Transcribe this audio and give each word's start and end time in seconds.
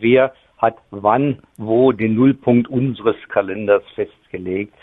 wer 0.00 0.32
hat 0.58 0.76
wann, 0.90 1.38
wo 1.56 1.92
den 1.92 2.14
Nullpunkt 2.14 2.68
unseres 2.68 3.16
Kalenders 3.28 3.82
festgelegt 3.94 4.74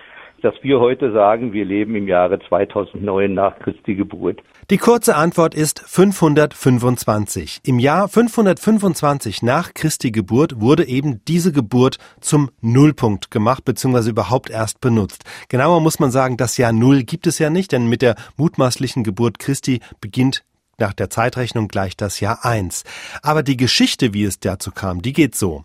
dass 0.42 0.54
wir 0.62 0.80
heute 0.80 1.12
sagen, 1.12 1.54
wir 1.54 1.66
leben 1.66 1.96
im 1.96 2.08
Jahre 2.08 2.40
2009 2.40 3.34
nach 3.34 3.58
Christi 3.60 3.96
Geburt. 3.96 4.42
Die 4.70 4.78
kurze 4.78 5.16
Antwort 5.16 5.56
ist 5.56 5.80
525. 5.80 7.62
Im 7.64 7.80
Jahr 7.80 8.08
525 8.08 9.42
nach 9.42 9.74
Christi 9.74 10.12
Geburt 10.12 10.60
wurde 10.60 10.88
eben 10.88 11.22
diese 11.28 11.52
Geburt 11.52 11.98
zum 12.20 12.52
Nullpunkt 12.62 13.32
gemacht 13.32 13.66
bzw. 13.66 14.10
überhaupt 14.10 14.50
erst 14.50 14.80
benutzt. 14.82 15.24
Genauer 15.50 15.82
muss 15.82 16.00
man 16.00 16.12
sagen, 16.12 16.38
das 16.38 16.58
Jahr 16.58 16.72
Null 16.72 17.04
gibt 17.04 17.28
es 17.28 17.40
ja 17.40 17.50
nicht, 17.50 17.72
denn 17.72 17.88
mit 17.88 18.02
der 18.02 18.16
mutmaßlichen 18.38 19.04
Geburt 19.04 19.40
Christi 19.40 19.80
beginnt 20.02 20.44
nach 20.80 20.94
der 20.94 21.10
Zeitrechnung 21.10 21.68
gleich 21.68 21.98
das 21.98 22.20
Jahr 22.20 22.46
1. 22.46 22.84
Aber 23.24 23.42
die 23.42 23.58
Geschichte, 23.58 24.14
wie 24.14 24.24
es 24.24 24.40
dazu 24.40 24.72
kam, 24.72 25.02
die 25.02 25.12
geht 25.12 25.36
so. 25.36 25.64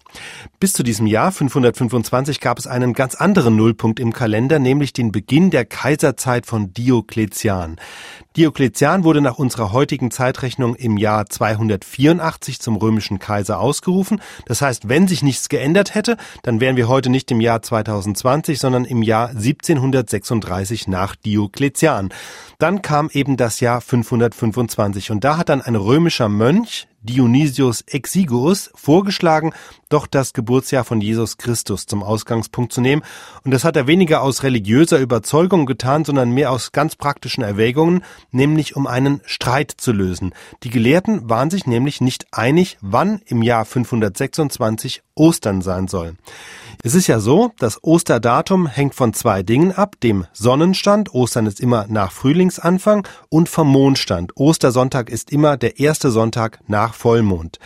Bis 0.58 0.72
zu 0.72 0.82
diesem 0.82 1.06
Jahr 1.06 1.32
525 1.32 2.40
gab 2.40 2.58
es 2.58 2.66
einen 2.66 2.94
ganz 2.94 3.14
anderen 3.14 3.56
Nullpunkt 3.56 4.00
im 4.00 4.14
Kalender, 4.14 4.58
nämlich 4.58 4.94
den 4.94 5.12
Beginn 5.12 5.50
der 5.50 5.66
Kaiserzeit 5.66 6.46
von 6.46 6.72
Diokletian. 6.72 7.76
Diokletian 8.36 9.04
wurde 9.04 9.20
nach 9.20 9.38
unserer 9.38 9.72
heutigen 9.72 10.10
Zeitrechnung 10.10 10.74
im 10.74 10.96
Jahr 10.96 11.26
284 11.26 12.60
zum 12.60 12.76
römischen 12.76 13.18
Kaiser 13.18 13.60
ausgerufen. 13.60 14.22
Das 14.46 14.62
heißt, 14.62 14.88
wenn 14.88 15.06
sich 15.06 15.22
nichts 15.22 15.50
geändert 15.50 15.94
hätte, 15.94 16.16
dann 16.42 16.58
wären 16.58 16.76
wir 16.76 16.88
heute 16.88 17.10
nicht 17.10 17.30
im 17.30 17.42
Jahr 17.42 17.60
2020, 17.60 18.58
sondern 18.58 18.86
im 18.86 19.02
Jahr 19.02 19.28
1736 19.28 20.88
nach 20.88 21.14
Diokletian. 21.16 22.08
Dann 22.58 22.80
kam 22.80 23.10
eben 23.12 23.36
das 23.36 23.60
Jahr 23.60 23.82
525 23.82 25.01
und 25.10 25.24
da 25.24 25.36
hat 25.36 25.48
dann 25.48 25.62
ein 25.62 25.76
römischer 25.76 26.28
Mönch, 26.28 26.86
Dionysius 27.02 27.82
Exiguus 27.82 28.70
vorgeschlagen, 28.74 29.52
doch 29.88 30.06
das 30.06 30.32
Geburtsjahr 30.32 30.84
von 30.84 31.00
Jesus 31.00 31.36
Christus 31.36 31.86
zum 31.86 32.02
Ausgangspunkt 32.02 32.72
zu 32.72 32.80
nehmen. 32.80 33.02
Und 33.44 33.52
das 33.52 33.64
hat 33.64 33.76
er 33.76 33.86
weniger 33.86 34.22
aus 34.22 34.42
religiöser 34.42 34.98
Überzeugung 34.98 35.66
getan, 35.66 36.04
sondern 36.04 36.30
mehr 36.30 36.50
aus 36.50 36.72
ganz 36.72 36.96
praktischen 36.96 37.44
Erwägungen, 37.44 38.02
nämlich 38.30 38.76
um 38.76 38.86
einen 38.86 39.20
Streit 39.26 39.72
zu 39.76 39.92
lösen. 39.92 40.34
Die 40.62 40.70
Gelehrten 40.70 41.28
waren 41.28 41.50
sich 41.50 41.66
nämlich 41.66 42.00
nicht 42.00 42.26
einig, 42.32 42.78
wann 42.80 43.20
im 43.26 43.42
Jahr 43.42 43.64
526 43.64 45.02
Ostern 45.14 45.60
sein 45.60 45.88
soll. 45.88 46.14
Es 46.82 46.94
ist 46.94 47.06
ja 47.06 47.20
so, 47.20 47.52
das 47.58 47.84
Osterdatum 47.84 48.66
hängt 48.66 48.94
von 48.94 49.12
zwei 49.12 49.42
Dingen 49.42 49.72
ab, 49.72 49.96
dem 50.02 50.26
Sonnenstand, 50.32 51.14
Ostern 51.14 51.46
ist 51.46 51.60
immer 51.60 51.86
nach 51.88 52.10
Frühlingsanfang, 52.10 53.06
und 53.28 53.48
vom 53.48 53.68
Mondstand. 53.68 54.32
Ostersonntag 54.36 55.10
ist 55.10 55.30
immer 55.30 55.56
der 55.56 55.78
erste 55.78 56.10
Sonntag 56.10 56.58
nach 56.66 56.91
Vollmond. 56.92 57.58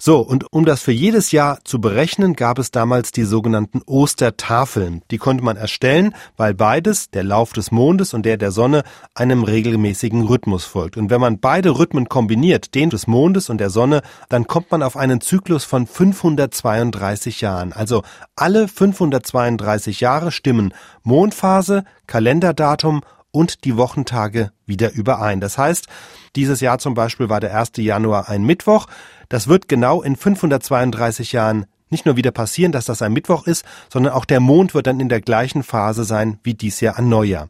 So, 0.00 0.20
und 0.20 0.52
um 0.52 0.64
das 0.64 0.80
für 0.80 0.92
jedes 0.92 1.32
Jahr 1.32 1.58
zu 1.64 1.80
berechnen, 1.80 2.34
gab 2.34 2.60
es 2.60 2.70
damals 2.70 3.10
die 3.10 3.24
sogenannten 3.24 3.82
Ostertafeln. 3.84 5.02
Die 5.10 5.18
konnte 5.18 5.42
man 5.42 5.56
erstellen, 5.56 6.14
weil 6.36 6.54
beides, 6.54 7.10
der 7.10 7.24
Lauf 7.24 7.52
des 7.52 7.72
Mondes 7.72 8.14
und 8.14 8.24
der 8.24 8.36
der 8.36 8.52
Sonne, 8.52 8.84
einem 9.16 9.42
regelmäßigen 9.42 10.22
Rhythmus 10.22 10.64
folgt. 10.64 10.96
Und 10.96 11.10
wenn 11.10 11.20
man 11.20 11.40
beide 11.40 11.80
Rhythmen 11.80 12.08
kombiniert, 12.08 12.76
den 12.76 12.90
des 12.90 13.08
Mondes 13.08 13.50
und 13.50 13.58
der 13.58 13.70
Sonne, 13.70 14.02
dann 14.28 14.46
kommt 14.46 14.70
man 14.70 14.84
auf 14.84 14.96
einen 14.96 15.20
Zyklus 15.20 15.64
von 15.64 15.88
532 15.88 17.40
Jahren. 17.40 17.72
Also 17.72 18.04
alle 18.36 18.68
532 18.68 19.98
Jahre 19.98 20.30
stimmen 20.30 20.74
Mondphase, 21.02 21.82
Kalenderdatum 22.06 23.00
und 23.30 23.64
die 23.64 23.76
Wochentage 23.76 24.52
wieder 24.66 24.92
überein. 24.92 25.40
Das 25.40 25.58
heißt, 25.58 25.86
dieses 26.36 26.60
Jahr 26.60 26.78
zum 26.78 26.94
Beispiel 26.94 27.28
war 27.28 27.40
der 27.40 27.56
1. 27.56 27.72
Januar 27.76 28.28
ein 28.28 28.44
Mittwoch. 28.44 28.86
Das 29.28 29.48
wird 29.48 29.68
genau 29.68 30.02
in 30.02 30.16
532 30.16 31.32
Jahren 31.32 31.66
nicht 31.90 32.06
nur 32.06 32.16
wieder 32.16 32.30
passieren, 32.30 32.72
dass 32.72 32.84
das 32.84 33.02
ein 33.02 33.12
Mittwoch 33.12 33.46
ist, 33.46 33.64
sondern 33.90 34.12
auch 34.12 34.24
der 34.24 34.40
Mond 34.40 34.74
wird 34.74 34.86
dann 34.86 35.00
in 35.00 35.08
der 35.08 35.20
gleichen 35.20 35.62
Phase 35.62 36.04
sein 36.04 36.38
wie 36.42 36.54
dies 36.54 36.80
Jahr 36.80 36.98
an 36.98 37.08
Neujahr. 37.08 37.48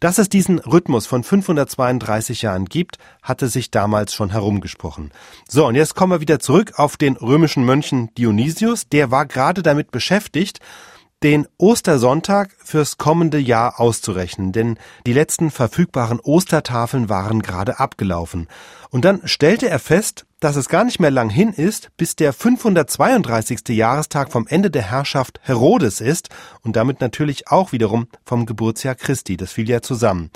Dass 0.00 0.18
es 0.18 0.28
diesen 0.28 0.58
Rhythmus 0.58 1.06
von 1.06 1.24
532 1.24 2.42
Jahren 2.42 2.66
gibt, 2.66 2.98
hatte 3.22 3.48
sich 3.48 3.70
damals 3.70 4.14
schon 4.14 4.30
herumgesprochen. 4.30 5.10
So, 5.48 5.66
und 5.66 5.74
jetzt 5.74 5.94
kommen 5.94 6.12
wir 6.12 6.20
wieder 6.20 6.40
zurück 6.40 6.74
auf 6.76 6.96
den 6.96 7.16
römischen 7.16 7.64
Mönchen 7.64 8.14
Dionysius. 8.16 8.88
Der 8.88 9.10
war 9.10 9.26
gerade 9.26 9.62
damit 9.62 9.90
beschäftigt, 9.90 10.60
den 11.22 11.46
Ostersonntag 11.58 12.50
fürs 12.64 12.96
kommende 12.96 13.38
Jahr 13.38 13.78
auszurechnen, 13.78 14.52
denn 14.52 14.78
die 15.06 15.12
letzten 15.12 15.50
verfügbaren 15.50 16.18
Ostertafeln 16.20 17.08
waren 17.08 17.42
gerade 17.42 17.78
abgelaufen. 17.78 18.48
Und 18.88 19.04
dann 19.04 19.20
stellte 19.24 19.68
er 19.68 19.78
fest, 19.78 20.24
dass 20.40 20.56
es 20.56 20.70
gar 20.70 20.84
nicht 20.84 20.98
mehr 20.98 21.10
lang 21.10 21.28
hin 21.28 21.52
ist, 21.52 21.90
bis 21.98 22.16
der 22.16 22.32
532. 22.32 23.68
Jahrestag 23.68 24.32
vom 24.32 24.46
Ende 24.46 24.70
der 24.70 24.90
Herrschaft 24.90 25.38
Herodes 25.42 26.00
ist 26.00 26.30
und 26.62 26.76
damit 26.76 27.00
natürlich 27.02 27.48
auch 27.48 27.72
wiederum 27.72 28.08
vom 28.24 28.46
Geburtsjahr 28.46 28.94
Christi. 28.94 29.36
Das 29.36 29.52
fiel 29.52 29.68
ja 29.68 29.82
zusammen. 29.82 30.30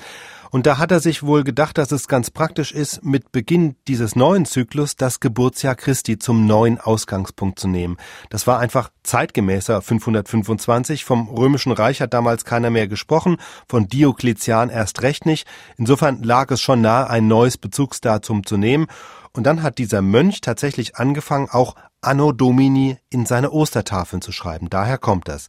Und 0.54 0.66
da 0.66 0.78
hat 0.78 0.92
er 0.92 1.00
sich 1.00 1.24
wohl 1.24 1.42
gedacht, 1.42 1.78
dass 1.78 1.90
es 1.90 2.06
ganz 2.06 2.30
praktisch 2.30 2.70
ist, 2.70 3.04
mit 3.04 3.32
Beginn 3.32 3.74
dieses 3.88 4.14
neuen 4.14 4.44
Zyklus 4.44 4.94
das 4.94 5.18
Geburtsjahr 5.18 5.74
Christi 5.74 6.16
zum 6.16 6.46
neuen 6.46 6.78
Ausgangspunkt 6.78 7.58
zu 7.58 7.66
nehmen. 7.66 7.96
Das 8.30 8.46
war 8.46 8.60
einfach 8.60 8.90
zeitgemäßer 9.02 9.82
525. 9.82 11.04
Vom 11.04 11.28
Römischen 11.28 11.72
Reich 11.72 12.00
hat 12.00 12.14
damals 12.14 12.44
keiner 12.44 12.70
mehr 12.70 12.86
gesprochen, 12.86 13.38
von 13.68 13.88
Diokletian 13.88 14.70
erst 14.70 15.02
recht 15.02 15.26
nicht. 15.26 15.48
Insofern 15.76 16.22
lag 16.22 16.52
es 16.52 16.60
schon 16.60 16.80
nahe, 16.80 17.10
ein 17.10 17.26
neues 17.26 17.58
Bezugsdatum 17.58 18.46
zu 18.46 18.56
nehmen. 18.56 18.86
Und 19.32 19.48
dann 19.48 19.64
hat 19.64 19.78
dieser 19.78 20.02
Mönch 20.02 20.40
tatsächlich 20.40 20.94
angefangen, 20.94 21.48
auch 21.50 21.74
Anno 22.00 22.30
Domini 22.30 22.96
in 23.10 23.26
seine 23.26 23.50
Ostertafeln 23.50 24.22
zu 24.22 24.30
schreiben. 24.30 24.70
Daher 24.70 24.98
kommt 24.98 25.26
das. 25.26 25.48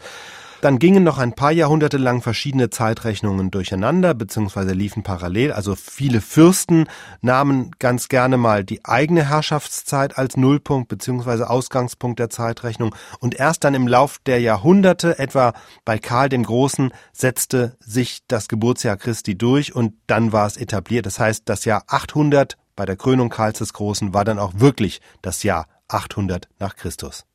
Dann 0.65 0.79
gingen 0.79 1.03
noch 1.03 1.19
ein 1.19 1.33
paar 1.33 1.51
Jahrhunderte 1.51 1.97
lang 1.97 2.23
verschiedene 2.23 2.71
Zeitrechnungen 2.71 3.51
durcheinander, 3.51 4.15
beziehungsweise 4.15 4.73
liefen 4.73 5.03
parallel. 5.03 5.51
Also 5.51 5.75
viele 5.75 6.21
Fürsten 6.21 6.87
nahmen 7.21 7.69
ganz 7.77 8.07
gerne 8.07 8.37
mal 8.37 8.63
die 8.63 8.83
eigene 8.83 9.29
Herrschaftszeit 9.29 10.17
als 10.17 10.37
Nullpunkt 10.37 10.87
beziehungsweise 10.87 11.51
Ausgangspunkt 11.51 12.17
der 12.17 12.31
Zeitrechnung. 12.31 12.95
Und 13.19 13.35
erst 13.35 13.63
dann 13.63 13.75
im 13.75 13.87
Lauf 13.87 14.17
der 14.25 14.41
Jahrhunderte, 14.41 15.19
etwa 15.19 15.53
bei 15.85 15.99
Karl 15.99 16.29
dem 16.29 16.41
Großen, 16.41 16.91
setzte 17.13 17.77
sich 17.79 18.21
das 18.27 18.47
Geburtsjahr 18.47 18.97
Christi 18.97 19.37
durch 19.37 19.75
und 19.75 19.93
dann 20.07 20.31
war 20.31 20.47
es 20.47 20.57
etabliert. 20.57 21.05
Das 21.05 21.19
heißt, 21.19 21.43
das 21.45 21.65
Jahr 21.65 21.83
800 21.85 22.57
bei 22.75 22.87
der 22.87 22.95
Krönung 22.95 23.29
Karls 23.29 23.59
des 23.59 23.73
Großen 23.73 24.15
war 24.15 24.25
dann 24.25 24.39
auch 24.39 24.53
wirklich 24.55 24.99
das 25.21 25.43
Jahr 25.43 25.67
800 25.89 26.49
nach 26.57 26.75
Christus. 26.75 27.27